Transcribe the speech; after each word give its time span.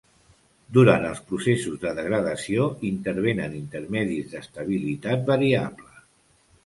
Durant 0.77 1.03
els 1.09 1.19
processos 1.31 1.75
de 1.83 1.91
degradació 1.99 2.65
intervenen 2.89 3.59
intermedis 3.61 4.33
d'estabilitat 4.33 5.29
variable. 5.33 5.93